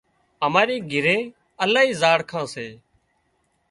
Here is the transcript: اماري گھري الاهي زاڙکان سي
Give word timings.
اماري 0.45 0.77
گھري 0.91 1.17
الاهي 1.63 1.91
زاڙکان 2.01 2.45
سي 2.53 2.67